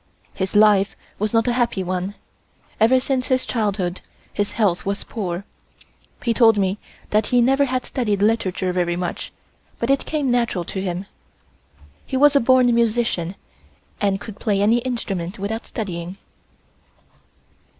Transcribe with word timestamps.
His 0.33 0.55
life 0.55 0.95
was 1.19 1.31
not 1.31 1.47
a 1.47 1.53
happy 1.53 1.83
one; 1.83 2.15
ever 2.79 2.99
since 2.99 3.27
his 3.27 3.45
childhood 3.45 4.01
his 4.33 4.53
health 4.53 4.83
was 4.83 5.03
poor. 5.03 5.45
He 6.23 6.33
told 6.33 6.57
me 6.57 6.79
that 7.11 7.27
he 7.27 7.39
never 7.39 7.65
had 7.65 7.85
studied 7.85 8.19
literature 8.19 8.73
very 8.73 8.95
much, 8.95 9.31
but 9.77 9.91
it 9.91 10.07
came 10.07 10.31
natural 10.31 10.63
to 10.65 10.81
him. 10.81 11.05
He 12.03 12.17
was 12.17 12.35
a 12.35 12.39
born 12.39 12.73
musician 12.73 13.35
and 14.01 14.19
could 14.19 14.39
play 14.39 14.59
any 14.59 14.79
instrument 14.79 15.37
without 15.37 15.67
studying. 15.67 16.17